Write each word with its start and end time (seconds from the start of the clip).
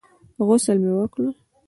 غسل 0.47 0.77
مې 0.83 0.91
وکړ. 0.97 1.25